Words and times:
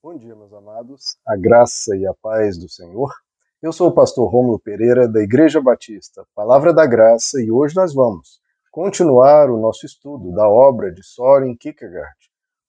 Bom 0.00 0.16
dia, 0.16 0.36
meus 0.36 0.52
amados. 0.52 1.18
A 1.26 1.36
graça 1.36 1.96
e 1.96 2.06
a 2.06 2.14
paz 2.14 2.56
do 2.56 2.68
Senhor. 2.68 3.12
Eu 3.60 3.72
sou 3.72 3.88
o 3.88 3.92
pastor 3.92 4.30
Rômulo 4.30 4.56
Pereira, 4.60 5.08
da 5.08 5.20
Igreja 5.20 5.60
Batista, 5.60 6.24
Palavra 6.36 6.72
da 6.72 6.86
Graça, 6.86 7.42
e 7.42 7.50
hoje 7.50 7.74
nós 7.74 7.92
vamos 7.92 8.40
continuar 8.70 9.50
o 9.50 9.58
nosso 9.58 9.84
estudo 9.84 10.32
da 10.32 10.48
obra 10.48 10.92
de 10.92 11.02
Soren 11.04 11.56
Kierkegaard, 11.56 12.16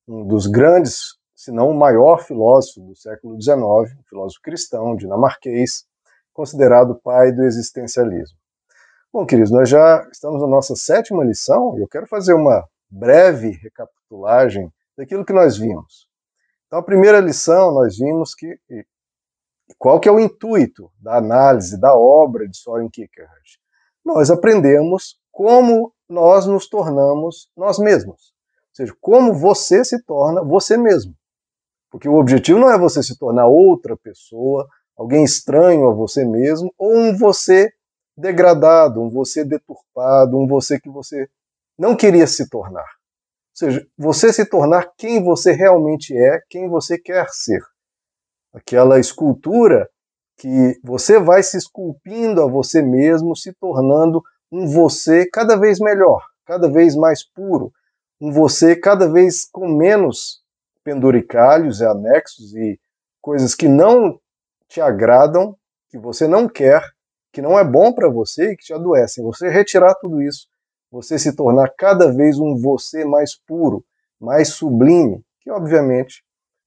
um 0.08 0.26
dos 0.26 0.48
grandes, 0.48 1.20
se 1.36 1.52
não 1.52 1.70
o 1.70 1.78
maior 1.78 2.24
filósofo 2.24 2.82
do 2.82 2.96
século 2.96 3.40
XIX, 3.40 3.60
um 3.60 4.04
filósofo 4.10 4.42
cristão, 4.42 4.96
dinamarquês, 4.96 5.86
considerado 6.34 7.00
pai 7.00 7.32
do 7.32 7.44
existencialismo. 7.44 8.40
Bom, 9.14 9.24
queridos, 9.28 9.52
nós 9.52 9.70
já 9.70 10.04
estamos 10.12 10.42
na 10.42 10.48
nossa 10.48 10.76
sétima 10.76 11.24
lição 11.24 11.78
e 11.78 11.82
eu 11.82 11.88
quero 11.88 12.08
fazer 12.08 12.34
uma 12.34 12.68
breve 12.90 13.52
recapitulagem 13.52 14.74
daquilo 14.98 15.24
que 15.24 15.32
nós 15.32 15.60
vimos. 15.60 16.09
Então, 16.70 16.78
a 16.78 16.84
primeira 16.84 17.20
lição 17.20 17.74
nós 17.74 17.98
vimos 17.98 18.36
que 18.36 18.56
qual 19.76 20.00
que 20.00 20.08
é 20.08 20.12
o 20.12 20.20
intuito 20.20 20.92
da 21.00 21.18
análise 21.18 21.80
da 21.80 21.98
obra 21.98 22.48
de 22.48 22.56
Soren 22.56 22.88
Kierkegaard? 22.90 23.60
Nós 24.06 24.30
aprendemos 24.30 25.20
como 25.32 25.92
nós 26.08 26.46
nos 26.46 26.70
tornamos 26.70 27.50
nós 27.58 27.80
mesmos. 27.80 28.34
Ou 28.70 28.76
seja, 28.76 28.96
como 29.02 29.34
você 29.34 29.84
se 29.84 30.04
torna 30.04 30.44
você 30.44 30.78
mesmo. 30.78 31.16
Porque 31.90 32.08
o 32.08 32.14
objetivo 32.14 32.60
não 32.60 32.70
é 32.70 32.78
você 32.78 33.02
se 33.02 33.18
tornar 33.18 33.48
outra 33.48 33.98
pessoa, 33.98 34.68
alguém 34.96 35.24
estranho 35.24 35.90
a 35.90 35.94
você 35.94 36.24
mesmo, 36.24 36.72
ou 36.78 36.96
um 36.96 37.18
você 37.18 37.72
degradado, 38.16 39.02
um 39.02 39.10
você 39.10 39.44
deturpado, 39.44 40.38
um 40.38 40.46
você 40.46 40.80
que 40.80 40.90
você 40.90 41.28
não 41.76 41.96
queria 41.96 42.28
se 42.28 42.48
tornar 42.48 42.99
seja, 43.60 43.86
você 43.98 44.32
se 44.32 44.46
tornar 44.46 44.94
quem 44.98 45.22
você 45.22 45.52
realmente 45.52 46.18
é, 46.18 46.42
quem 46.50 46.70
você 46.70 46.98
quer 46.98 47.28
ser. 47.30 47.62
Aquela 48.54 49.00
escultura 49.00 49.90
que 50.38 50.80
você 50.82 51.20
vai 51.20 51.44
se 51.44 51.58
esculpindo 51.58 52.42
a 52.42 52.50
você 52.50 52.82
mesmo, 52.82 53.36
se 53.36 53.54
tornando 53.54 54.24
um 54.50 54.66
você 54.66 55.30
cada 55.30 55.58
vez 55.58 55.80
melhor, 55.80 56.26
cada 56.46 56.72
vez 56.72 56.96
mais 56.96 57.24
puro, 57.24 57.72
um 58.20 58.32
você 58.32 58.76
cada 58.76 59.12
vez 59.12 59.46
com 59.46 59.68
menos 59.68 60.42
penduricalhos 60.84 61.82
e 61.82 61.86
anexos 61.86 62.56
e 62.56 62.80
coisas 63.22 63.54
que 63.54 63.68
não 63.68 64.20
te 64.70 64.80
agradam, 64.80 65.56
que 65.90 65.98
você 65.98 66.28
não 66.28 66.48
quer, 66.48 66.82
que 67.34 67.42
não 67.42 67.60
é 67.60 67.64
bom 67.64 67.92
para 67.94 68.10
você 68.10 68.54
e 68.54 68.58
que 68.58 68.64
te 68.64 68.74
adoecem. 68.74 69.24
Você 69.24 69.50
retirar 69.50 69.94
tudo 69.96 70.22
isso 70.22 70.48
você 70.92 71.20
se 71.20 71.36
tornar 71.36 71.74
cada 71.78 72.12
vez 72.12 72.40
um 72.40 72.58
você 72.58 73.06
mais 73.06 73.36
puro, 73.36 73.84
mais 74.20 74.50
sublime, 74.50 75.24
que 75.42 75.52
obviamente 75.52 76.24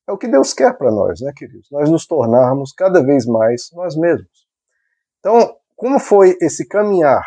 é 0.08 0.12
o 0.12 0.18
que 0.18 0.28
Deus 0.28 0.52
quer 0.52 0.76
para 0.76 0.90
nós, 0.90 1.20
né, 1.20 1.32
queridos? 1.34 1.68
Nós 1.70 1.90
nos 1.90 2.06
tornarmos 2.06 2.72
cada 2.72 3.02
vez 3.02 3.26
mais 3.26 3.70
nós 3.72 3.96
mesmos. 3.96 4.46
Então, 5.20 5.56
como 5.76 5.98
foi 5.98 6.36
esse 6.40 6.66
caminhar 6.66 7.24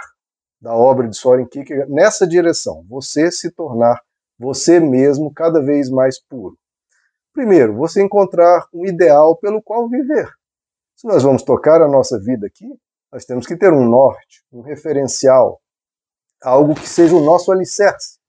da 0.62 0.74
obra 0.74 1.08
de 1.08 1.16
Soren 1.16 1.46
Kierkegaard 1.46 1.92
nessa 1.92 2.28
direção? 2.28 2.86
Você 2.90 3.32
se 3.32 3.52
tornar 3.52 4.02
você 4.38 4.80
mesmo 4.80 5.34
cada 5.34 5.62
vez 5.62 5.90
mais 5.90 6.20
puro. 6.20 6.58
Primeiro, 7.34 7.76
você 7.76 8.02
encontrar 8.02 8.66
um 8.74 8.86
ideal 8.86 9.36
pelo 9.38 9.62
qual 9.62 9.90
viver. 9.90 10.30
Se 10.96 11.08
nós 11.08 11.24
vamos 11.24 11.44
tocar 11.44 11.82
a 11.82 11.88
nossa 11.88 12.20
vida 12.20 12.48
aqui, 12.48 12.68
nós 13.12 13.26
temos 13.26 13.46
que 13.46 13.58
ter 13.58 13.74
um 13.74 13.88
norte, 13.88 14.44
um 14.52 14.62
referencial, 14.62 15.62
algo 16.46 16.76
que 16.76 16.88
seja 16.88 17.16
o 17.16 17.22
nosso 17.22 17.52
alicerce, 17.52 18.20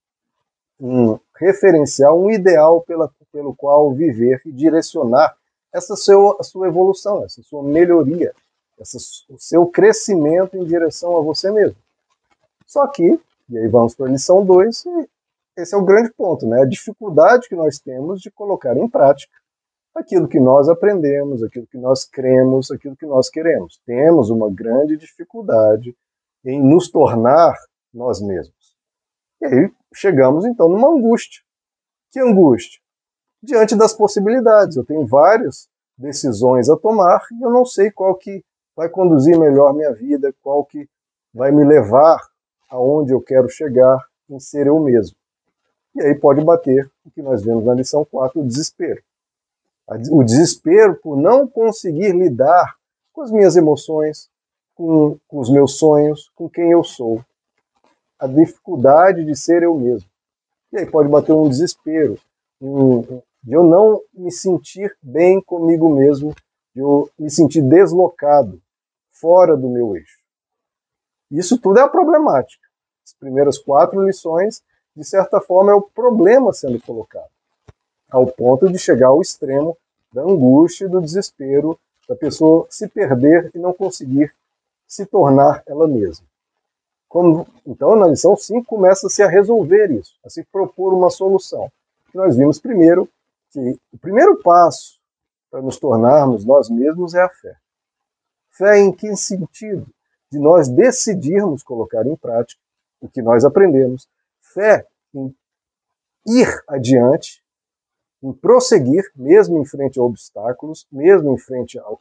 um 0.80 1.18
referencial, 1.38 2.18
um 2.18 2.30
ideal 2.30 2.80
pela, 2.80 3.10
pelo 3.30 3.54
qual 3.54 3.92
viver 3.92 4.40
e 4.46 4.50
direcionar 4.50 5.36
essa 5.72 5.94
seu, 5.94 6.36
sua 6.42 6.66
evolução, 6.66 7.24
essa 7.24 7.42
sua 7.42 7.62
melhoria, 7.62 8.34
essa, 8.80 8.96
o 9.28 9.38
seu 9.38 9.66
crescimento 9.66 10.56
em 10.56 10.64
direção 10.64 11.16
a 11.16 11.20
você 11.20 11.50
mesmo. 11.50 11.76
Só 12.66 12.86
que, 12.86 13.20
e 13.50 13.58
aí 13.58 13.68
vamos 13.68 13.94
para 13.94 14.06
a 14.06 14.10
lição 14.10 14.44
2, 14.44 14.84
esse 15.58 15.74
é 15.74 15.78
o 15.78 15.84
grande 15.84 16.10
ponto, 16.12 16.46
né? 16.46 16.62
a 16.62 16.66
dificuldade 16.66 17.48
que 17.48 17.54
nós 17.54 17.78
temos 17.78 18.20
de 18.20 18.30
colocar 18.30 18.76
em 18.76 18.88
prática 18.88 19.32
aquilo 19.94 20.28
que 20.28 20.40
nós 20.40 20.68
aprendemos, 20.68 21.42
aquilo 21.42 21.66
que 21.66 21.78
nós 21.78 22.04
cremos, 22.04 22.70
aquilo 22.70 22.96
que 22.96 23.06
nós 23.06 23.28
queremos. 23.30 23.80
Temos 23.86 24.30
uma 24.30 24.50
grande 24.50 24.96
dificuldade 24.96 25.94
em 26.44 26.62
nos 26.62 26.90
tornar 26.90 27.56
nós 27.96 28.20
mesmos. 28.20 28.76
E 29.40 29.46
aí 29.46 29.72
chegamos 29.94 30.44
então 30.44 30.68
numa 30.68 30.88
angústia. 30.88 31.42
Que 32.12 32.20
angústia? 32.20 32.80
Diante 33.42 33.74
das 33.74 33.92
possibilidades. 33.92 34.76
Eu 34.76 34.84
tenho 34.84 35.06
várias 35.06 35.68
decisões 35.96 36.68
a 36.68 36.76
tomar 36.76 37.22
e 37.32 37.42
eu 37.42 37.50
não 37.50 37.64
sei 37.64 37.90
qual 37.90 38.14
que 38.14 38.44
vai 38.76 38.88
conduzir 38.88 39.38
melhor 39.38 39.72
minha 39.74 39.92
vida, 39.92 40.34
qual 40.42 40.64
que 40.64 40.88
vai 41.32 41.50
me 41.50 41.64
levar 41.64 42.20
aonde 42.70 43.12
eu 43.12 43.20
quero 43.20 43.48
chegar 43.48 43.98
em 44.28 44.38
ser 44.38 44.66
eu 44.66 44.78
mesmo. 44.78 45.16
E 45.94 46.02
aí 46.02 46.14
pode 46.14 46.44
bater 46.44 46.90
o 47.04 47.10
que 47.10 47.22
nós 47.22 47.42
vemos 47.42 47.64
na 47.64 47.74
lição 47.74 48.04
4, 48.04 48.40
o 48.40 48.46
desespero. 48.46 49.02
O 50.10 50.22
desespero 50.22 50.96
por 50.96 51.16
não 51.16 51.46
conseguir 51.46 52.12
lidar 52.12 52.74
com 53.12 53.22
as 53.22 53.30
minhas 53.30 53.56
emoções, 53.56 54.28
com, 54.74 55.18
com 55.26 55.38
os 55.38 55.48
meus 55.48 55.78
sonhos, 55.78 56.30
com 56.34 56.50
quem 56.50 56.72
eu 56.72 56.84
sou 56.84 57.24
a 58.18 58.26
dificuldade 58.26 59.24
de 59.24 59.36
ser 59.36 59.62
eu 59.62 59.74
mesmo. 59.74 60.08
E 60.72 60.78
aí 60.78 60.86
pode 60.86 61.08
bater 61.08 61.32
um 61.32 61.48
desespero, 61.48 62.18
um, 62.60 63.20
de 63.42 63.52
eu 63.52 63.62
não 63.62 64.02
me 64.12 64.32
sentir 64.32 64.96
bem 65.02 65.40
comigo 65.40 65.88
mesmo, 65.88 66.34
de 66.74 66.80
eu 66.80 67.08
me 67.18 67.30
sentir 67.30 67.62
deslocado, 67.62 68.60
fora 69.12 69.56
do 69.56 69.68
meu 69.68 69.96
eixo. 69.96 70.18
Isso 71.30 71.58
tudo 71.58 71.78
é 71.78 71.82
a 71.82 71.88
problemática. 71.88 72.66
As 73.04 73.12
primeiras 73.14 73.58
quatro 73.58 74.04
lições, 74.04 74.62
de 74.94 75.04
certa 75.04 75.40
forma, 75.40 75.72
é 75.72 75.74
o 75.74 75.82
problema 75.82 76.52
sendo 76.52 76.80
colocado, 76.80 77.30
ao 78.10 78.26
ponto 78.26 78.68
de 78.70 78.78
chegar 78.78 79.08
ao 79.08 79.20
extremo 79.20 79.76
da 80.12 80.22
angústia 80.22 80.86
e 80.86 80.88
do 80.88 81.00
desespero 81.00 81.78
da 82.08 82.16
pessoa 82.16 82.66
se 82.70 82.88
perder 82.88 83.50
e 83.54 83.58
não 83.58 83.72
conseguir 83.72 84.34
se 84.86 85.04
tornar 85.06 85.62
ela 85.66 85.86
mesma. 85.88 86.26
Então, 87.66 87.96
na 87.96 88.08
lição 88.08 88.36
5, 88.36 88.66
começa-se 88.66 89.22
a 89.22 89.28
resolver 89.28 89.90
isso, 89.90 90.14
a 90.24 90.28
se 90.28 90.44
propor 90.44 90.92
uma 90.92 91.08
solução. 91.08 91.70
Nós 92.14 92.36
vimos 92.36 92.58
primeiro 92.58 93.08
que 93.50 93.78
o 93.92 93.98
primeiro 93.98 94.42
passo 94.42 94.98
para 95.50 95.62
nos 95.62 95.78
tornarmos 95.78 96.44
nós 96.44 96.68
mesmos 96.68 97.14
é 97.14 97.22
a 97.22 97.28
fé. 97.28 97.56
Fé 98.50 98.78
em 98.78 98.92
que 98.92 99.14
sentido? 99.16 99.86
De 100.30 100.38
nós 100.38 100.68
decidirmos 100.68 101.62
colocar 101.62 102.06
em 102.06 102.16
prática 102.16 102.60
o 103.00 103.08
que 103.08 103.22
nós 103.22 103.44
aprendemos. 103.44 104.08
Fé 104.40 104.86
em 105.14 105.34
ir 106.26 106.64
adiante, 106.68 107.42
em 108.22 108.32
prosseguir, 108.32 109.10
mesmo 109.14 109.58
em 109.58 109.64
frente 109.64 109.98
a 109.98 110.02
obstáculos, 110.02 110.86
mesmo 110.90 111.32
em 111.32 111.38
frente 111.38 111.78
ao, 111.78 112.00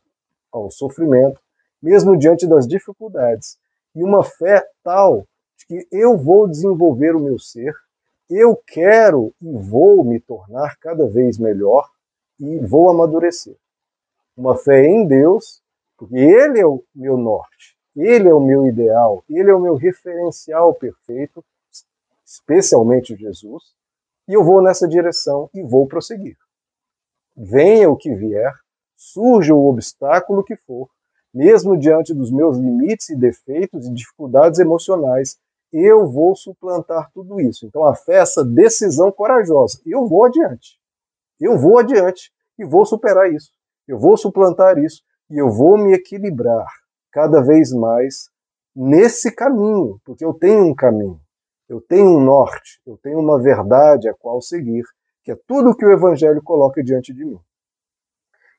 ao 0.52 0.72
sofrimento, 0.72 1.40
mesmo 1.82 2.18
diante 2.18 2.48
das 2.48 2.68
dificuldades 2.68 3.58
e 3.96 4.04
uma 4.04 4.24
fé 4.24 4.64
tal 4.84 5.26
de 5.58 5.66
que 5.66 5.88
eu 5.92 6.18
vou 6.18 6.48
desenvolver 6.48 7.16
o 7.16 7.20
meu 7.20 7.40
ser, 7.40 7.74
eu 8.30 8.56
quero 8.68 9.34
e 9.42 9.52
vou 9.52 10.04
me 10.04 10.20
tornar 10.20 10.78
cada 10.80 11.08
vez 11.08 11.38
melhor 11.38 11.88
e 12.40 12.60
vou 12.60 12.90
amadurecer. 12.90 13.56
Uma 14.36 14.58
fé 14.58 14.84
em 14.86 15.08
Deus, 15.08 15.62
porque 15.98 16.18
Ele 16.18 16.60
é 16.60 16.66
o 16.66 16.84
meu 16.94 17.18
norte, 17.18 17.78
Ele 17.96 18.28
é 18.28 18.34
o 18.34 18.40
meu 18.40 18.66
ideal, 18.66 19.24
Ele 19.30 19.50
é 19.50 19.56
o 19.56 19.62
meu 19.62 19.76
referencial 19.76 20.74
perfeito, 20.74 21.44
especialmente 22.26 23.16
Jesus, 23.16 23.76
e 24.28 24.34
eu 24.34 24.44
vou 24.44 24.62
nessa 24.62 24.88
direção 24.88 25.50
e 25.54 25.62
vou 25.62 25.88
prosseguir. 25.88 26.36
Venha 27.38 27.90
o 27.90 27.96
que 27.96 28.14
vier, 28.14 28.52
surja 28.96 29.54
o 29.54 29.70
obstáculo 29.70 30.44
que 30.44 30.56
for, 30.56 30.90
mesmo 31.36 31.78
diante 31.78 32.14
dos 32.14 32.32
meus 32.32 32.58
limites 32.58 33.10
e 33.10 33.16
defeitos 33.18 33.86
e 33.86 33.94
dificuldades 33.94 34.58
emocionais, 34.58 35.38
eu 35.74 36.10
vou 36.10 36.34
suplantar 36.34 37.12
tudo 37.14 37.42
isso. 37.42 37.66
Então 37.66 37.86
a 37.86 37.94
fé 37.94 38.14
é 38.14 38.20
essa 38.20 38.42
decisão 38.42 39.12
corajosa. 39.12 39.82
Eu 39.86 40.08
vou 40.08 40.24
adiante. 40.24 40.80
Eu 41.38 41.58
vou 41.58 41.78
adiante 41.78 42.32
e 42.58 42.64
vou 42.64 42.86
superar 42.86 43.30
isso. 43.30 43.52
Eu 43.86 44.00
vou 44.00 44.16
suplantar 44.16 44.78
isso 44.78 45.04
e 45.30 45.38
eu 45.38 45.50
vou 45.50 45.78
me 45.78 45.94
equilibrar 45.94 46.66
cada 47.12 47.42
vez 47.42 47.74
mais 47.74 48.30
nesse 48.74 49.30
caminho, 49.30 50.00
porque 50.06 50.24
eu 50.24 50.34
tenho 50.34 50.66
um 50.66 50.74
caminho, 50.74 51.20
eu 51.68 51.82
tenho 51.82 52.18
um 52.18 52.22
norte, 52.22 52.80
eu 52.86 52.98
tenho 52.98 53.20
uma 53.20 53.42
verdade 53.42 54.08
a 54.08 54.14
qual 54.14 54.42
seguir, 54.42 54.84
que 55.24 55.32
é 55.32 55.38
tudo 55.48 55.76
que 55.76 55.86
o 55.86 55.92
evangelho 55.92 56.42
coloca 56.42 56.82
diante 56.84 57.14
de 57.14 57.26
mim. 57.26 57.40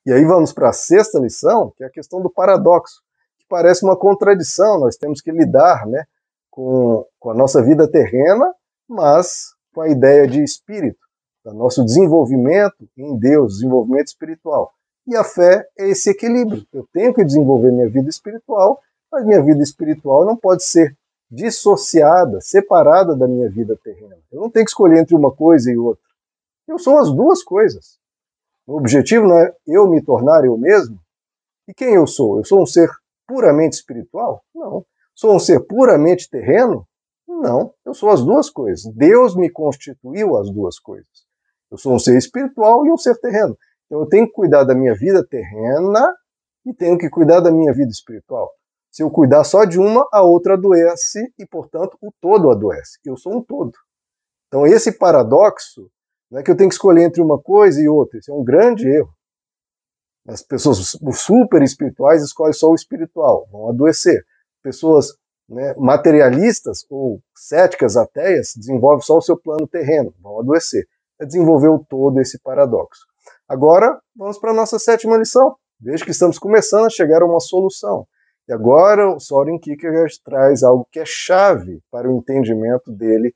E 0.06 0.12
aí 0.12 0.24
vamos 0.24 0.52
para 0.52 0.68
a 0.68 0.72
sexta 0.72 1.18
lição, 1.18 1.72
que 1.76 1.82
é 1.82 1.88
a 1.88 1.90
questão 1.90 2.22
do 2.22 2.30
paradoxo, 2.30 3.02
que 3.40 3.44
parece 3.48 3.84
uma 3.84 3.96
contradição. 3.96 4.78
Nós 4.78 4.96
temos 4.96 5.20
que 5.20 5.32
lidar 5.32 5.84
né, 5.84 6.04
com, 6.48 7.04
com 7.18 7.30
a 7.30 7.34
nossa 7.34 7.60
vida 7.60 7.90
terrena, 7.90 8.54
mas 8.88 9.56
com 9.74 9.80
a 9.80 9.88
ideia 9.88 10.28
de 10.28 10.44
espírito. 10.44 11.00
da 11.44 11.52
nosso 11.52 11.84
desenvolvimento 11.84 12.88
em 12.96 13.18
Deus, 13.18 13.54
desenvolvimento 13.54 14.06
espiritual. 14.06 14.72
E 15.08 15.16
a 15.16 15.24
fé 15.24 15.68
é 15.76 15.88
esse 15.88 16.10
equilíbrio. 16.10 16.64
Eu 16.72 16.86
tenho 16.92 17.12
que 17.12 17.24
desenvolver 17.24 17.72
minha 17.72 17.88
vida 17.88 18.08
espiritual, 18.08 18.80
mas 19.10 19.24
minha 19.24 19.42
vida 19.42 19.60
espiritual 19.60 20.24
não 20.24 20.36
pode 20.36 20.62
ser 20.62 20.96
dissociada, 21.28 22.40
separada 22.40 23.16
da 23.16 23.26
minha 23.26 23.50
vida 23.50 23.76
terrena. 23.82 24.16
Eu 24.30 24.40
não 24.40 24.50
tenho 24.50 24.64
que 24.64 24.70
escolher 24.70 25.00
entre 25.00 25.16
uma 25.16 25.34
coisa 25.34 25.68
e 25.68 25.76
outra. 25.76 26.04
Eu 26.68 26.78
sou 26.78 26.96
as 26.96 27.10
duas 27.10 27.42
coisas. 27.42 27.98
O 28.66 28.76
objetivo 28.76 29.26
não 29.26 29.38
é 29.38 29.52
eu 29.66 29.88
me 29.88 30.02
tornar 30.02 30.44
eu 30.44 30.56
mesmo. 30.58 30.98
E 31.68 31.74
quem 31.74 31.94
eu 31.94 32.06
sou? 32.06 32.38
Eu 32.38 32.44
sou 32.44 32.62
um 32.62 32.66
ser 32.66 32.90
puramente 33.26 33.76
espiritual? 33.76 34.42
Não. 34.54 34.84
Sou 35.14 35.34
um 35.34 35.38
ser 35.38 35.60
puramente 35.66 36.28
terreno? 36.28 36.86
Não. 37.28 37.72
Eu 37.84 37.94
sou 37.94 38.10
as 38.10 38.24
duas 38.24 38.50
coisas. 38.50 38.92
Deus 38.94 39.36
me 39.36 39.50
constituiu 39.50 40.36
as 40.36 40.50
duas 40.50 40.78
coisas. 40.78 41.26
Eu 41.70 41.78
sou 41.78 41.94
um 41.94 41.98
ser 41.98 42.16
espiritual 42.16 42.84
e 42.86 42.90
um 42.90 42.96
ser 42.96 43.16
terreno. 43.20 43.56
Então 43.86 44.00
eu 44.00 44.08
tenho 44.08 44.26
que 44.26 44.32
cuidar 44.32 44.64
da 44.64 44.74
minha 44.74 44.94
vida 44.94 45.24
terrena 45.24 46.12
e 46.64 46.74
tenho 46.74 46.98
que 46.98 47.08
cuidar 47.08 47.40
da 47.40 47.52
minha 47.52 47.72
vida 47.72 47.90
espiritual. 47.90 48.50
Se 48.90 49.02
eu 49.02 49.10
cuidar 49.10 49.44
só 49.44 49.64
de 49.64 49.78
uma, 49.78 50.08
a 50.12 50.22
outra 50.22 50.54
adoece 50.54 51.32
e, 51.38 51.46
portanto, 51.46 51.96
o 52.00 52.10
todo 52.20 52.50
adoece. 52.50 52.98
Eu 53.04 53.16
sou 53.16 53.36
um 53.36 53.42
todo. 53.42 53.72
Então, 54.48 54.66
esse 54.66 54.90
paradoxo 54.90 55.90
não 56.30 56.40
é 56.40 56.42
que 56.42 56.50
eu 56.50 56.56
tenho 56.56 56.68
que 56.68 56.74
escolher 56.74 57.04
entre 57.04 57.22
uma 57.22 57.40
coisa 57.40 57.80
e 57.80 57.88
outra. 57.88 58.18
Isso 58.18 58.30
é 58.30 58.34
um 58.34 58.44
grande 58.44 58.88
erro. 58.88 59.12
As 60.26 60.42
pessoas 60.42 60.96
super 61.14 61.62
espirituais 61.62 62.22
escolhem 62.22 62.52
só 62.52 62.70
o 62.70 62.74
espiritual, 62.74 63.46
vão 63.50 63.68
adoecer. 63.68 64.24
Pessoas 64.62 65.14
né, 65.48 65.74
materialistas 65.78 66.84
ou 66.90 67.20
céticas, 67.36 67.96
ateias, 67.96 68.52
desenvolvem 68.56 69.02
só 69.02 69.18
o 69.18 69.22
seu 69.22 69.36
plano 69.36 69.68
terreno, 69.68 70.12
vão 70.20 70.40
adoecer. 70.40 70.86
É 71.20 71.24
desenvolver 71.24 71.68
o 71.68 71.78
todo 71.78 72.20
esse 72.20 72.40
paradoxo. 72.40 73.06
Agora, 73.48 74.00
vamos 74.14 74.38
para 74.38 74.50
a 74.50 74.54
nossa 74.54 74.78
sétima 74.78 75.16
lição. 75.16 75.54
Desde 75.78 76.04
que 76.04 76.10
estamos 76.10 76.38
começando 76.38 76.86
a 76.86 76.90
chegar 76.90 77.22
a 77.22 77.26
uma 77.26 77.38
solução. 77.38 78.06
E 78.48 78.52
agora 78.52 79.14
o 79.14 79.20
Soren 79.20 79.58
Kierkegaard 79.58 80.20
traz 80.24 80.62
algo 80.62 80.86
que 80.90 80.98
é 80.98 81.04
chave 81.04 81.80
para 81.90 82.10
o 82.10 82.18
entendimento 82.18 82.90
dele 82.92 83.34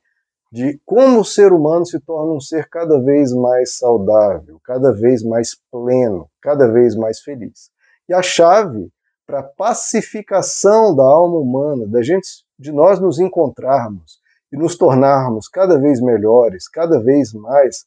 de 0.51 0.79
como 0.85 1.21
o 1.21 1.25
ser 1.25 1.53
humano 1.53 1.85
se 1.85 1.99
torna 2.01 2.33
um 2.33 2.41
ser 2.41 2.67
cada 2.67 2.99
vez 3.01 3.31
mais 3.31 3.77
saudável, 3.77 4.59
cada 4.63 4.91
vez 4.91 5.23
mais 5.23 5.55
pleno, 5.71 6.29
cada 6.41 6.69
vez 6.69 6.95
mais 6.95 7.21
feliz. 7.21 7.71
E 8.09 8.13
a 8.13 8.21
chave 8.21 8.91
para 9.25 9.39
a 9.39 9.43
pacificação 9.43 10.93
da 10.93 11.03
alma 11.03 11.37
humana, 11.37 11.87
da 11.87 12.01
gente, 12.01 12.27
de 12.59 12.71
nós 12.71 12.99
nos 12.99 13.17
encontrarmos 13.17 14.19
e 14.51 14.57
nos 14.57 14.77
tornarmos 14.77 15.47
cada 15.47 15.79
vez 15.79 16.01
melhores, 16.01 16.67
cada 16.67 16.99
vez 16.99 17.33
mais 17.33 17.85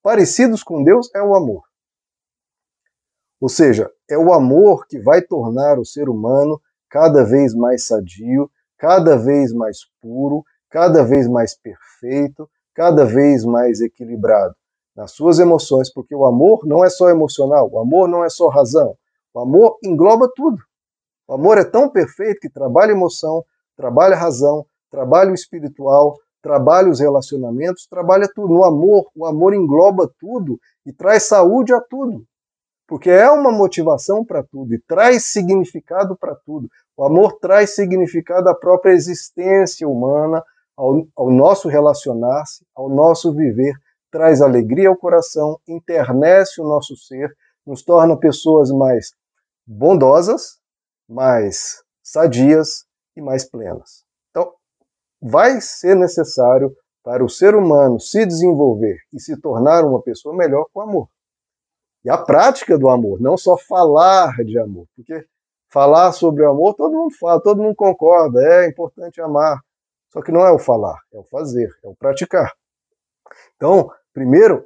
parecidos 0.00 0.62
com 0.62 0.84
Deus, 0.84 1.10
é 1.12 1.20
o 1.20 1.34
amor. 1.34 1.64
Ou 3.40 3.48
seja, 3.48 3.90
é 4.08 4.16
o 4.16 4.32
amor 4.32 4.86
que 4.86 5.00
vai 5.00 5.20
tornar 5.20 5.80
o 5.80 5.84
ser 5.84 6.08
humano 6.08 6.60
cada 6.88 7.24
vez 7.24 7.54
mais 7.54 7.86
sadio, 7.86 8.48
cada 8.78 9.16
vez 9.16 9.52
mais 9.52 9.78
puro, 10.00 10.44
cada 10.74 11.04
vez 11.04 11.28
mais 11.28 11.56
perfeito, 11.56 12.50
cada 12.74 13.04
vez 13.04 13.44
mais 13.44 13.80
equilibrado 13.80 14.56
nas 14.96 15.12
suas 15.12 15.38
emoções, 15.38 15.88
porque 15.92 16.16
o 16.16 16.24
amor 16.24 16.66
não 16.66 16.84
é 16.84 16.90
só 16.90 17.08
emocional, 17.10 17.70
o 17.70 17.78
amor 17.78 18.08
não 18.08 18.24
é 18.24 18.28
só 18.28 18.48
razão, 18.48 18.96
o 19.32 19.38
amor 19.38 19.78
engloba 19.84 20.28
tudo. 20.34 20.60
O 21.28 21.34
amor 21.34 21.58
é 21.58 21.64
tão 21.64 21.88
perfeito 21.88 22.40
que 22.40 22.50
trabalha 22.50 22.90
emoção, 22.90 23.44
trabalha 23.76 24.16
razão, 24.16 24.66
trabalha 24.90 25.30
o 25.30 25.34
espiritual, 25.34 26.18
trabalha 26.42 26.90
os 26.90 26.98
relacionamentos, 26.98 27.86
trabalha 27.86 28.28
tudo. 28.34 28.52
No 28.52 28.64
amor, 28.64 29.08
o 29.14 29.24
amor 29.26 29.54
engloba 29.54 30.10
tudo 30.18 30.58
e 30.84 30.92
traz 30.92 31.22
saúde 31.22 31.72
a 31.72 31.80
tudo. 31.80 32.24
Porque 32.84 33.10
é 33.10 33.30
uma 33.30 33.52
motivação 33.52 34.24
para 34.24 34.42
tudo 34.42 34.74
e 34.74 34.80
traz 34.80 35.26
significado 35.26 36.16
para 36.16 36.34
tudo. 36.34 36.68
O 36.96 37.04
amor 37.04 37.38
traz 37.40 37.76
significado 37.76 38.48
à 38.48 38.54
própria 38.54 38.92
existência 38.92 39.88
humana, 39.88 40.42
ao, 40.76 41.06
ao 41.16 41.30
nosso 41.30 41.68
relacionar-se, 41.68 42.64
ao 42.74 42.88
nosso 42.88 43.32
viver, 43.32 43.74
traz 44.10 44.40
alegria 44.40 44.88
ao 44.88 44.96
coração, 44.96 45.58
internece 45.66 46.60
o 46.60 46.64
nosso 46.64 46.96
ser, 46.96 47.34
nos 47.66 47.82
torna 47.82 48.18
pessoas 48.18 48.70
mais 48.70 49.12
bondosas, 49.66 50.58
mais 51.08 51.82
sadias 52.02 52.84
e 53.16 53.20
mais 53.20 53.48
plenas. 53.48 54.04
Então, 54.30 54.52
vai 55.20 55.60
ser 55.60 55.96
necessário 55.96 56.74
para 57.02 57.24
o 57.24 57.28
ser 57.28 57.54
humano 57.54 58.00
se 58.00 58.24
desenvolver 58.24 58.96
e 59.12 59.20
se 59.20 59.40
tornar 59.40 59.84
uma 59.84 60.02
pessoa 60.02 60.34
melhor 60.34 60.66
com 60.72 60.80
amor. 60.80 61.08
E 62.04 62.10
a 62.10 62.18
prática 62.18 62.78
do 62.78 62.88
amor, 62.88 63.20
não 63.20 63.36
só 63.36 63.56
falar 63.56 64.36
de 64.44 64.58
amor, 64.58 64.86
porque 64.94 65.26
falar 65.70 66.12
sobre 66.12 66.44
o 66.44 66.50
amor 66.50 66.74
todo 66.74 66.92
mundo 66.92 67.14
fala, 67.18 67.42
todo 67.42 67.62
mundo 67.62 67.74
concorda, 67.74 68.40
é 68.42 68.68
importante 68.68 69.20
amar. 69.20 69.58
Só 70.14 70.22
que 70.22 70.30
não 70.30 70.46
é 70.46 70.52
o 70.52 70.60
falar, 70.60 70.96
é 71.12 71.18
o 71.18 71.24
fazer, 71.24 71.68
é 71.82 71.88
o 71.88 71.96
praticar. 71.96 72.52
Então, 73.56 73.90
primeiro, 74.12 74.64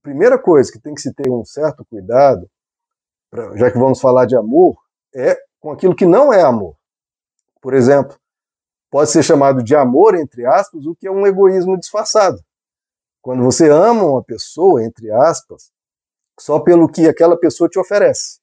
primeira 0.00 0.38
coisa 0.38 0.70
que 0.70 0.78
tem 0.78 0.94
que 0.94 1.00
se 1.00 1.12
ter 1.12 1.28
um 1.28 1.44
certo 1.44 1.84
cuidado, 1.84 2.48
já 3.56 3.72
que 3.72 3.78
vamos 3.78 4.00
falar 4.00 4.24
de 4.24 4.36
amor, 4.36 4.76
é 5.12 5.36
com 5.58 5.72
aquilo 5.72 5.96
que 5.96 6.06
não 6.06 6.32
é 6.32 6.42
amor. 6.42 6.76
Por 7.60 7.74
exemplo, 7.74 8.16
pode 8.88 9.10
ser 9.10 9.24
chamado 9.24 9.64
de 9.64 9.74
amor, 9.74 10.14
entre 10.14 10.46
aspas, 10.46 10.86
o 10.86 10.94
que 10.94 11.08
é 11.08 11.10
um 11.10 11.26
egoísmo 11.26 11.76
disfarçado. 11.76 12.38
Quando 13.20 13.42
você 13.42 13.68
ama 13.68 14.04
uma 14.04 14.22
pessoa, 14.22 14.84
entre 14.84 15.10
aspas, 15.10 15.72
só 16.38 16.60
pelo 16.60 16.88
que 16.88 17.08
aquela 17.08 17.36
pessoa 17.36 17.68
te 17.68 17.80
oferece. 17.80 18.38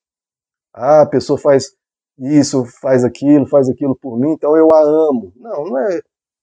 Ah, 0.74 1.02
a 1.02 1.06
pessoa 1.06 1.40
faz 1.40 1.74
isso, 2.18 2.66
faz 2.66 3.06
aquilo, 3.06 3.48
faz 3.48 3.70
aquilo 3.70 3.96
por 3.96 4.20
mim, 4.20 4.32
então 4.32 4.58
eu 4.58 4.68
a 4.74 4.82
amo. 4.82 5.32
Não, 5.38 5.66
não 5.66 5.78
é 5.78 6.02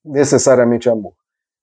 necessariamente 0.09 0.89
amor. 0.89 1.15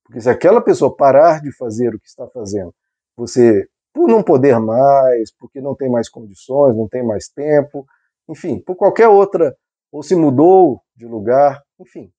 Porque 0.04 0.22
se 0.22 0.30
aquela 0.30 0.62
pessoa 0.62 0.96
parar 0.96 1.42
de 1.42 1.52
fazer 1.52 1.94
o 1.94 2.00
que 2.00 2.08
está 2.08 2.28
fazendo, 2.28 2.74
você, 3.18 3.68
por 3.94 4.08
não 4.08 4.22
poder 4.22 4.60
mais, 4.60 5.32
porque 5.32 5.60
não 5.60 5.76
tem 5.76 5.90
mais 5.90 6.08
condições, 6.08 6.76
não 6.76 6.88
tem 6.88 7.04
mais 7.04 7.28
tempo, 7.28 7.86
enfim, 8.30 8.60
por 8.60 8.76
qualquer 8.76 9.08
outra, 9.08 9.56
ou 9.92 10.04
se 10.04 10.16
mudou 10.16 10.82
de 10.96 11.06
lugar, 11.06 11.64
enfim, 11.80 12.12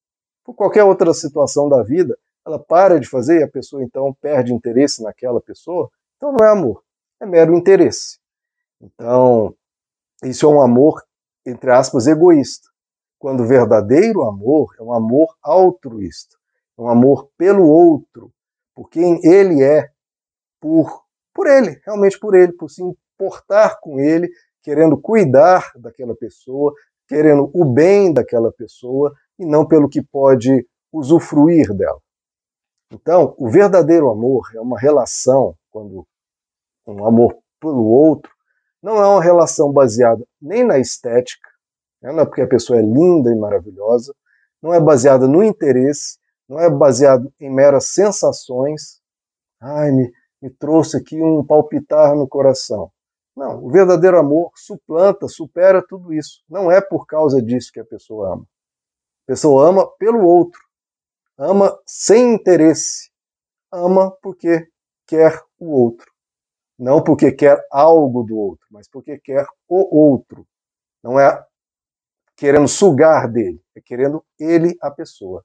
por 0.45 0.55
qualquer 0.55 0.85
outra 0.85 1.13
situação 1.15 1.69
da 1.69 1.83
vida, 1.83 2.17
ela 2.47 2.59
para 2.59 2.99
de 2.99 3.09
fazer 3.09 3.41
e 3.41 3.43
a 3.45 3.49
pessoa 3.49 3.83
então 3.83 4.15
perde 4.21 4.53
interesse 4.53 5.03
naquela 5.03 5.41
pessoa, 5.41 5.91
então 6.17 6.33
não 6.33 6.47
é 6.47 6.51
amor, 6.51 6.83
é 7.21 7.27
mero 7.27 7.57
interesse. 7.57 8.19
Então, 8.81 9.55
isso 10.23 10.47
é 10.47 10.49
um 10.49 10.61
amor, 10.61 11.03
entre 11.45 11.71
aspas, 11.71 12.07
egoísta. 12.07 12.69
Quando 13.19 13.43
o 13.43 13.47
verdadeiro 13.47 14.23
amor 14.23 14.75
é 14.79 14.83
um 14.83 14.93
amor 14.93 15.35
altruísta, 15.43 16.37
é 16.79 16.83
um 16.83 16.89
amor 16.89 17.31
pelo 17.37 17.67
outro, 17.67 18.33
por 18.75 18.89
quem 18.91 19.21
ele 19.25 19.63
é, 19.63 19.91
por, 20.61 21.03
por 21.35 21.47
ele, 21.47 21.81
realmente 21.85 22.19
por 22.19 22.35
ele, 22.35 22.53
por 22.53 22.69
se 22.69 22.83
importar 22.83 23.81
com 23.81 23.99
ele 23.99 24.29
querendo 24.67 25.01
cuidar 25.01 25.71
daquela 25.77 26.17
pessoa, 26.17 26.75
querendo 27.07 27.49
o 27.55 27.65
bem 27.65 28.13
daquela 28.13 28.51
pessoa 28.51 29.15
e 29.39 29.47
não 29.47 29.65
pelo 29.65 29.89
que 29.89 30.03
pode 30.03 30.67
usufruir 30.93 31.73
dela. 31.73 32.01
Então, 32.93 33.33
o 33.39 33.49
verdadeiro 33.49 34.11
amor 34.11 34.51
é 34.57 34.61
uma 34.61 34.77
relação, 34.77 35.55
quando 35.71 36.05
um 36.85 37.07
amor 37.07 37.39
pelo 37.61 37.85
outro, 37.85 38.33
não 38.83 38.97
é 38.97 39.07
uma 39.07 39.23
relação 39.23 39.73
baseada 39.73 40.25
nem 40.43 40.65
na 40.65 40.81
estética, 40.81 41.49
não 42.03 42.21
é 42.21 42.25
porque 42.25 42.43
a 42.43 42.49
pessoa 42.49 42.79
é 42.79 42.83
linda 42.83 43.31
e 43.31 43.37
maravilhosa, 43.37 44.15
não 44.63 44.73
é 44.73 44.81
baseada 44.81 45.27
no 45.27 45.43
interesse, 45.43 46.19
não 46.49 46.61
é 46.61 46.71
baseado 46.71 47.33
em 47.41 47.51
meras 47.51 47.89
sensações. 47.89 49.01
Ai, 49.61 49.91
me, 49.91 50.13
me 50.41 50.51
trouxe 50.51 50.97
aqui 50.97 51.21
um 51.21 51.45
palpitar 51.45 52.15
no 52.15 52.29
coração. 52.29 52.91
Não, 53.37 53.63
o 53.65 53.71
verdadeiro 53.71 54.19
amor 54.19 54.51
suplanta, 54.55 55.29
supera 55.29 55.85
tudo 55.87 56.13
isso. 56.13 56.43
Não 56.49 56.71
é 56.71 56.81
por 56.81 57.07
causa 57.07 57.43
disso 57.43 57.71
que 57.73 57.81
a 57.81 57.85
pessoa 57.85 58.35
ama. 58.35 58.43
A 59.25 59.27
pessoa 59.27 59.69
ama 59.69 59.87
pelo 59.99 60.25
outro. 60.25 60.61
Ama 61.37 61.79
sem 61.85 62.35
interesse. 62.35 63.11
Ama 63.71 64.11
porque 64.23 64.67
quer 65.07 65.43
o 65.59 65.71
outro. 65.71 66.11
Não 66.79 67.03
porque 67.03 67.31
quer 67.33 67.63
algo 67.71 68.23
do 68.23 68.37
outro, 68.37 68.67
mas 68.71 68.89
porque 68.89 69.19
quer 69.19 69.47
o 69.69 69.99
outro. 69.99 70.47
Não 71.03 71.21
é 71.21 71.45
querendo 72.37 72.69
sugar 72.69 73.29
dele, 73.29 73.61
é 73.75 73.81
querendo 73.81 74.25
ele 74.39 74.77
a 74.81 74.91
pessoa. 74.91 75.45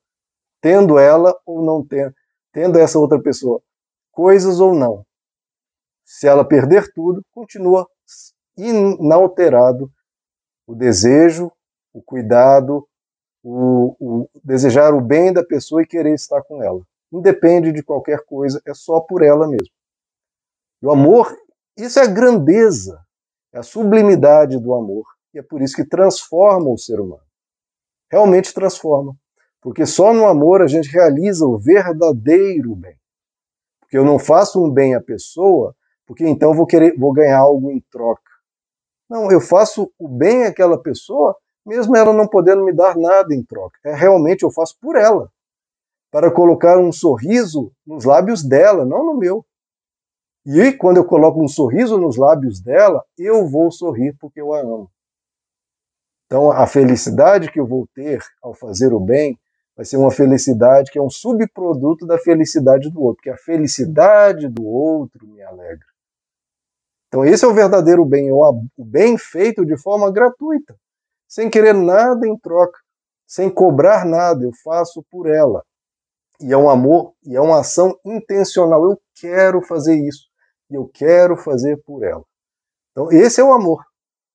Tendo 0.62 1.00
ela 1.00 1.36
ou 1.46 1.64
não 1.64 1.86
tendo, 1.86 2.14
tendo 2.52 2.78
essa 2.78 3.00
outra 3.00 3.20
pessoa 3.20 3.62
coisas 4.12 4.60
ou 4.60 4.76
não, 4.76 5.06
se 6.04 6.28
ela 6.28 6.46
perder 6.46 6.92
tudo, 6.94 7.24
continua 7.32 7.88
inalterado 8.58 9.90
o 10.68 10.76
desejo, 10.76 11.52
o 11.94 12.02
cuidado, 12.02 12.88
o, 13.44 13.96
o, 14.00 14.30
desejar 14.44 14.94
o 14.94 15.02
bem 15.02 15.34
da 15.34 15.44
pessoa 15.44 15.82
e 15.82 15.88
querer 15.88 16.14
estar 16.14 16.42
com 16.44 16.62
ela. 16.62 16.82
Independe 17.12 17.72
de 17.72 17.82
qualquer 17.82 18.24
coisa, 18.26 18.62
é 18.66 18.74
só 18.74 19.00
por 19.00 19.24
ela 19.24 19.48
mesmo. 19.48 19.74
E 20.82 20.86
o 20.86 20.92
amor, 20.92 21.36
isso 21.78 22.00
é 22.00 22.04
a 22.04 22.08
grandeza, 22.08 23.02
é 23.54 23.60
a 23.60 23.64
sublimidade 23.64 24.58
do 24.60 24.74
amor. 24.74 25.06
E 25.34 25.40
é 25.40 25.42
por 25.42 25.62
isso 25.62 25.76
que 25.76 25.86
transforma 25.86 26.70
o 26.70 26.78
ser 26.78 27.00
humano. 27.00 27.24
Realmente 28.12 28.54
transforma. 28.54 29.16
Porque 29.62 29.86
só 29.86 30.14
no 30.14 30.26
amor 30.26 30.62
a 30.62 30.68
gente 30.68 30.90
realiza 30.90 31.46
o 31.46 31.58
verdadeiro 31.58 32.76
bem. 32.76 32.96
Porque 33.80 33.98
eu 33.98 34.04
não 34.04 34.18
faço 34.18 34.64
um 34.64 34.72
bem 34.72 34.96
à 34.96 35.02
pessoa, 35.02 35.76
porque 36.06 36.28
então 36.28 36.54
vou 36.54 36.66
querer, 36.66 36.98
vou 36.98 37.14
ganhar 37.14 37.40
algo 37.40 37.72
em 37.72 37.80
troca. 37.92 38.32
Não, 39.10 39.32
eu 39.32 39.40
faço 39.40 39.92
o 40.00 40.08
bem 40.08 40.46
àquela 40.46 40.82
pessoa, 40.82 41.36
mesmo 41.66 41.96
ela 41.96 42.14
não 42.14 42.28
podendo 42.28 42.64
me 42.64 42.74
dar 42.74 42.98
nada 42.98 43.36
em 43.36 43.44
troca. 43.44 43.78
É 43.86 43.94
realmente 43.94 44.44
eu 44.44 44.52
faço 44.52 44.78
por 44.82 44.96
ela, 44.96 45.30
para 46.10 46.32
colocar 46.32 46.80
um 46.80 46.92
sorriso 46.92 47.72
nos 47.86 48.04
lábios 48.04 48.44
dela, 48.44 48.86
não 48.86 49.06
no 49.06 49.18
meu. 49.18 49.46
E 50.46 50.72
quando 50.74 50.98
eu 50.98 51.06
coloco 51.06 51.44
um 51.44 51.48
sorriso 51.48 51.98
nos 51.98 52.18
lábios 52.18 52.60
dela, 52.62 53.04
eu 53.18 53.46
vou 53.48 53.72
sorrir 53.72 54.16
porque 54.20 54.42
eu 54.42 54.54
a 54.54 54.60
amo. 54.60 54.90
Então, 56.32 56.50
a 56.50 56.66
felicidade 56.66 57.52
que 57.52 57.60
eu 57.60 57.68
vou 57.68 57.86
ter 57.94 58.24
ao 58.42 58.54
fazer 58.54 58.94
o 58.94 59.02
bem 59.02 59.38
vai 59.76 59.86
ser 59.86 59.98
uma 59.98 60.10
felicidade 60.10 60.90
que 60.90 60.98
é 60.98 61.02
um 61.02 61.10
subproduto 61.10 62.08
da 62.08 62.18
felicidade 62.18 62.90
do 62.90 63.02
outro, 63.02 63.18
porque 63.18 63.30
a 63.30 63.36
felicidade 63.38 64.48
do 64.48 64.66
outro 64.66 65.28
me 65.28 65.44
alegra. 65.44 65.86
Então, 67.10 67.26
esse 67.26 67.44
é 67.44 67.48
o 67.50 67.54
verdadeiro 67.54 68.06
bem, 68.06 68.32
o 68.32 68.64
bem 68.78 69.18
feito 69.18 69.66
de 69.66 69.76
forma 69.76 70.10
gratuita, 70.10 70.74
sem 71.28 71.50
querer 71.50 71.74
nada 71.74 72.26
em 72.26 72.40
troca, 72.40 72.80
sem 73.28 73.50
cobrar 73.50 74.06
nada, 74.06 74.46
eu 74.46 74.54
faço 74.64 75.04
por 75.12 75.28
ela. 75.30 75.62
E 76.40 76.54
é 76.54 76.58
um 76.58 76.70
amor, 76.70 77.14
e 77.26 77.36
é 77.36 77.42
uma 77.42 77.60
ação 77.60 77.94
intencional. 78.06 78.90
Eu 78.90 78.98
quero 79.16 79.62
fazer 79.64 79.96
isso, 79.96 80.30
e 80.70 80.76
eu 80.76 80.90
quero 80.94 81.36
fazer 81.36 81.76
por 81.86 82.06
ela. 82.06 82.24
Então, 82.92 83.12
esse 83.12 83.42
é 83.42 83.44
o 83.44 83.52
amor. 83.52 83.84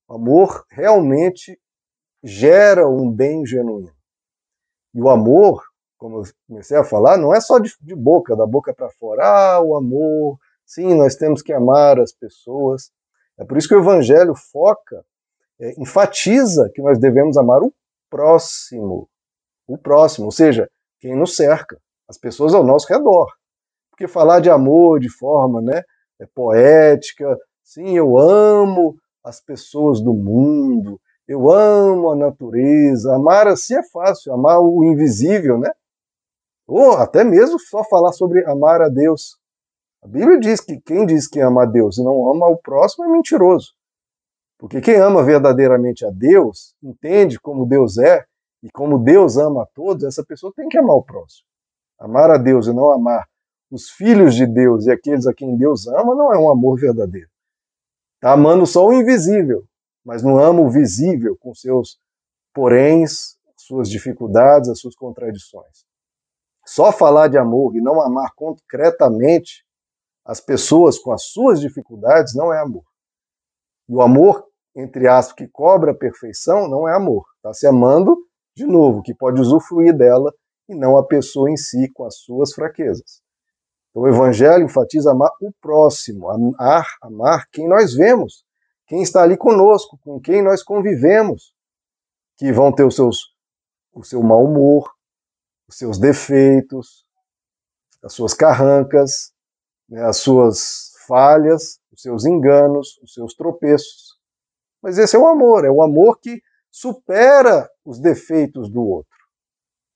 O 0.07 0.17
amor 0.17 0.63
realmente 0.71 1.59
gera 2.23 2.89
um 2.89 3.11
bem 3.11 3.45
genuíno. 3.47 3.93
E 4.95 5.01
o 5.01 5.09
amor, 5.11 5.63
como 5.99 6.19
eu 6.19 6.23
comecei 6.49 6.77
a 6.77 6.85
falar, 6.85 7.17
não 7.17 7.35
é 7.35 7.41
só 7.41 7.59
de, 7.59 7.75
de 7.81 7.95
boca, 7.95 8.35
da 8.35 8.47
boca 8.47 8.73
para 8.75 8.91
fora. 8.91 9.23
Ah, 9.25 9.61
o 9.61 9.77
amor. 9.77 10.39
Sim, 10.65 10.95
nós 10.95 11.15
temos 11.15 11.43
que 11.43 11.53
amar 11.53 12.01
as 12.01 12.13
pessoas. 12.13 12.91
É 13.39 13.45
por 13.45 13.57
isso 13.57 13.69
que 13.69 13.75
o 13.75 13.81
Evangelho 13.81 14.35
foca, 14.35 15.05
é, 15.61 15.81
enfatiza 15.81 16.71
que 16.75 16.83
nós 16.83 16.99
devemos 16.99 17.37
amar 17.37 17.63
o 17.63 17.73
próximo. 18.11 19.09
O 19.69 19.77
próximo, 19.77 20.27
ou 20.27 20.33
seja, 20.33 20.69
quem 21.01 21.15
nos 21.15 21.37
cerca, 21.37 21.79
as 22.09 22.17
pessoas 22.17 22.55
ao 22.55 22.65
nosso 22.65 22.87
redor. 22.89 23.27
Porque 23.91 24.09
falar 24.09 24.41
de 24.41 24.51
amor 24.51 25.01
de 25.01 25.09
forma 25.09 25.61
né, 25.61 25.83
é 26.21 26.27
poética, 26.27 27.37
sim, 27.63 27.97
eu 27.97 28.19
amo 28.19 28.97
as 29.25 29.41
pessoas 29.41 30.01
do 30.01 30.15
mundo, 30.15 31.01
eu 31.29 31.51
amo 31.51 32.11
a 32.11 32.17
natureza. 32.17 33.15
Amar 33.15 33.47
assim 33.49 33.75
é 33.75 33.83
fácil, 33.83 34.33
amar 34.33 34.61
o 34.61 34.85
invisível, 34.85 35.59
né? 35.59 35.71
Ou 36.67 36.93
até 36.93 37.25
mesmo 37.25 37.59
só 37.59 37.85
falar 37.85 38.13
sobre 38.13 38.45
amar 38.47 38.83
a 38.83 38.89
Deus. 38.89 39.39
A 40.03 40.09
Bíblia 40.09 40.39
diz 40.39 40.61
que 40.61 40.81
quem 40.81 41.07
diz 41.07 41.27
que 41.27 41.41
ama 41.41 41.65
a 41.65 41.67
Deus 41.67 41.99
e 41.99 42.05
não 42.05 42.31
ama 42.31 42.47
o 42.49 42.57
próximo 42.57 43.05
é 43.05 43.09
mentiroso. 43.09 43.73
Porque 44.59 44.81
quem 44.81 44.97
ama 44.97 45.23
verdadeiramente 45.23 46.05
a 46.05 46.11
Deus, 46.11 46.75
entende 46.83 47.39
como 47.39 47.67
Deus 47.67 47.99
é 47.99 48.25
e 48.63 48.71
como 48.71 48.99
Deus 48.99 49.37
ama 49.37 49.65
a 49.65 49.67
todos, 49.67 50.05
essa 50.05 50.25
pessoa 50.25 50.53
tem 50.55 50.69
que 50.69 50.79
amar 50.79 50.97
o 50.97 51.03
próximo. 51.03 51.47
Amar 51.99 52.31
a 52.31 52.39
Deus 52.39 52.67
e 52.67 52.73
não 52.73 52.91
amar 52.91 53.27
os 53.71 53.91
filhos 53.91 54.35
de 54.35 54.47
Deus 54.47 54.87
e 54.87 54.91
aqueles 54.91 55.27
a 55.27 55.35
quem 55.35 55.57
Deus 55.57 55.87
ama 55.87 56.15
não 56.15 56.33
é 56.33 56.39
um 56.39 56.51
amor 56.51 56.79
verdadeiro. 56.79 57.29
Está 58.15 58.33
amando 58.33 58.67
só 58.67 58.87
o 58.87 58.93
invisível, 58.93 59.65
mas 60.07 60.23
não 60.23 60.39
ama 60.39 60.61
o 60.61 60.71
visível 60.71 61.37
com 61.37 61.53
seus 61.53 61.99
poréns, 62.55 63.37
suas 63.57 63.91
dificuldades, 63.91 64.71
as 64.71 64.79
suas 64.79 64.95
contradições. 64.95 65.85
Só 66.65 66.93
falar 66.93 67.27
de 67.27 67.37
amor 67.37 67.75
e 67.75 67.81
não 67.81 68.01
amar 68.01 68.31
concretamente 68.37 69.67
as 70.25 70.41
pessoas 70.41 70.97
com 70.97 71.13
as 71.13 71.25
suas 71.25 71.61
dificuldades 71.61 72.37
não 72.37 72.53
é 72.53 72.61
amor. 72.61 72.85
E 73.89 73.95
o 73.95 74.01
amor, 74.01 74.47
entre 74.77 75.09
aspas, 75.09 75.35
que 75.35 75.49
cobra 75.49 75.91
a 75.91 75.95
perfeição, 75.95 76.69
não 76.69 76.89
é 76.89 76.95
amor. 76.95 77.25
Está 77.37 77.53
se 77.53 77.67
amando, 77.67 78.17
de 78.57 78.65
novo, 78.65 79.03
que 79.03 79.13
pode 79.13 79.41
usufruir 79.41 79.97
dela 79.97 80.33
e 80.69 80.75
não 80.77 80.97
a 80.97 81.05
pessoa 81.05 81.51
em 81.51 81.57
si 81.57 81.91
com 81.93 82.05
as 82.05 82.19
suas 82.19 82.53
fraquezas. 82.53 83.21
Então, 83.91 84.03
o 84.03 84.09
Evangelho 84.09 84.65
enfatiza 84.65 85.11
amar 85.11 85.33
o 85.41 85.53
próximo, 85.61 86.31
amar, 86.31 86.87
amar 87.03 87.47
quem 87.51 87.69
nós 87.69 87.95
vemos, 87.95 88.46
quem 88.87 89.03
está 89.03 89.23
ali 89.23 89.37
conosco, 89.37 89.99
com 90.03 90.21
quem 90.21 90.43
nós 90.43 90.63
convivemos, 90.63 91.53
que 92.37 92.53
vão 92.53 92.73
ter 92.73 92.85
os 92.85 92.95
seus, 92.95 93.35
o 93.93 94.05
seu 94.05 94.23
mau 94.23 94.45
humor, 94.45 94.91
os 95.69 95.77
seus 95.77 95.99
defeitos, 95.99 97.05
as 98.03 98.13
suas 98.13 98.33
carrancas, 98.33 99.33
né, 99.89 100.03
as 100.03 100.19
suas 100.19 100.93
falhas, 101.07 101.81
os 101.93 102.03
seus 102.03 102.25
enganos, 102.25 102.99
os 103.03 103.15
seus 103.15 103.35
tropeços. 103.35 104.17
Mas 104.83 104.99
esse 104.99 105.17
é 105.17 105.19
o 105.19 105.27
amor, 105.27 105.65
é 105.65 105.71
o 105.71 105.83
amor 105.83 106.19
que 106.21 106.41
supera 106.71 107.69
os 107.85 107.99
defeitos 107.99 108.71
do 108.71 108.83
outro. 108.83 109.17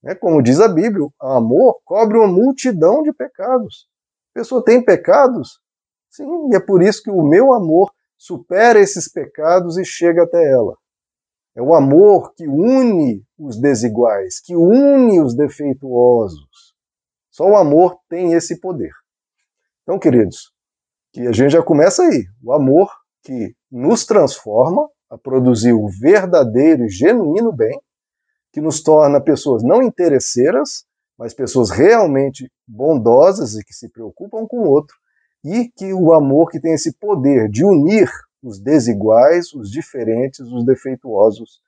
É, 0.04 0.14
como 0.14 0.42
diz 0.42 0.60
a 0.60 0.68
Bíblia, 0.68 1.04
o 1.04 1.12
amor 1.20 1.80
cobre 1.84 2.16
uma 2.16 2.26
multidão 2.26 3.02
de 3.02 3.12
pecados. 3.12 3.86
A 4.32 4.38
pessoa 4.38 4.64
tem 4.64 4.82
pecados? 4.82 5.60
Sim, 6.08 6.24
e 6.50 6.56
é 6.56 6.60
por 6.60 6.82
isso 6.82 7.02
que 7.02 7.10
o 7.10 7.22
meu 7.22 7.52
amor 7.52 7.92
supera 8.20 8.78
esses 8.78 9.10
pecados 9.10 9.78
e 9.78 9.84
chega 9.84 10.24
até 10.24 10.46
ela. 10.46 10.76
É 11.56 11.62
o 11.62 11.74
amor 11.74 12.34
que 12.34 12.46
une 12.46 13.24
os 13.38 13.58
desiguais, 13.58 14.38
que 14.40 14.54
une 14.54 15.18
os 15.22 15.34
defeituosos. 15.34 16.74
Só 17.30 17.46
o 17.46 17.56
amor 17.56 17.98
tem 18.10 18.34
esse 18.34 18.60
poder. 18.60 18.92
Então, 19.82 19.98
queridos, 19.98 20.52
que 21.14 21.26
a 21.26 21.32
gente 21.32 21.52
já 21.52 21.62
começa 21.62 22.02
aí. 22.02 22.26
O 22.44 22.52
amor 22.52 22.92
que 23.22 23.54
nos 23.70 24.04
transforma 24.04 24.86
a 25.08 25.16
produzir 25.16 25.72
o 25.72 25.88
verdadeiro 25.88 26.84
e 26.84 26.90
genuíno 26.90 27.50
bem, 27.50 27.80
que 28.52 28.60
nos 28.60 28.82
torna 28.82 29.18
pessoas 29.18 29.62
não 29.62 29.82
interesseiras, 29.82 30.84
mas 31.16 31.32
pessoas 31.32 31.70
realmente 31.70 32.52
bondosas 32.68 33.54
e 33.54 33.64
que 33.64 33.72
se 33.72 33.88
preocupam 33.88 34.46
com 34.46 34.58
o 34.58 34.68
outro, 34.68 34.94
e 35.44 35.70
que 35.70 35.92
o 35.92 36.12
amor 36.12 36.50
que 36.50 36.60
tem 36.60 36.74
esse 36.74 36.92
poder 36.92 37.48
de 37.48 37.64
unir 37.64 38.10
os 38.42 38.58
desiguais, 38.58 39.52
os 39.52 39.70
diferentes, 39.70 40.40
os 40.40 40.64
defeituosos, 40.64 41.60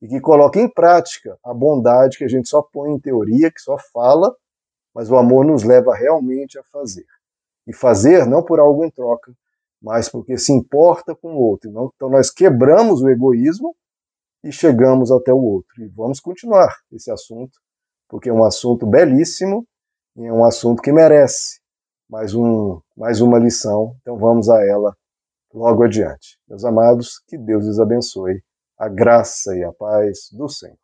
e 0.00 0.08
que 0.08 0.20
coloca 0.20 0.60
em 0.60 0.68
prática 0.68 1.38
a 1.42 1.54
bondade 1.54 2.18
que 2.18 2.24
a 2.24 2.28
gente 2.28 2.48
só 2.48 2.60
põe 2.62 2.92
em 2.92 3.00
teoria, 3.00 3.50
que 3.50 3.60
só 3.60 3.76
fala, 3.92 4.34
mas 4.94 5.10
o 5.10 5.16
amor 5.16 5.44
nos 5.44 5.62
leva 5.62 5.94
realmente 5.94 6.58
a 6.58 6.62
fazer. 6.64 7.06
E 7.66 7.72
fazer 7.72 8.26
não 8.26 8.42
por 8.42 8.60
algo 8.60 8.84
em 8.84 8.90
troca, 8.90 9.32
mas 9.80 10.08
porque 10.08 10.36
se 10.36 10.52
importa 10.52 11.14
com 11.14 11.34
o 11.34 11.40
outro. 11.40 11.70
Então 11.70 12.10
nós 12.10 12.30
quebramos 12.30 13.02
o 13.02 13.08
egoísmo 13.08 13.74
e 14.42 14.52
chegamos 14.52 15.10
até 15.10 15.32
o 15.32 15.42
outro. 15.42 15.82
E 15.82 15.88
vamos 15.88 16.20
continuar 16.20 16.74
esse 16.92 17.10
assunto, 17.10 17.58
porque 18.08 18.28
é 18.28 18.32
um 18.32 18.44
assunto 18.44 18.86
belíssimo 18.86 19.66
e 20.16 20.26
é 20.26 20.32
um 20.32 20.44
assunto 20.44 20.82
que 20.82 20.92
merece 20.92 21.63
mais, 22.08 22.34
um, 22.34 22.80
mais 22.96 23.20
uma 23.20 23.38
lição, 23.38 23.96
então 24.00 24.16
vamos 24.16 24.48
a 24.48 24.64
ela 24.64 24.96
logo 25.52 25.82
adiante. 25.84 26.38
Meus 26.48 26.64
amados, 26.64 27.20
que 27.26 27.38
Deus 27.38 27.64
lhes 27.64 27.78
abençoe, 27.78 28.42
a 28.78 28.88
graça 28.88 29.56
e 29.56 29.64
a 29.64 29.72
paz 29.72 30.28
do 30.32 30.48
Senhor. 30.48 30.83